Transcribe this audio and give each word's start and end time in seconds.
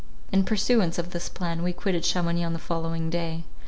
In 0.31 0.45
pursuance 0.45 0.97
of 0.97 1.11
this 1.11 1.29
plan 1.29 1.61
we 1.61 1.73
quitted 1.73 2.01
Chamounix 2.01 2.43
on 2.43 2.53
the 2.53 2.57
following 2.57 3.11
day. 3.11 3.43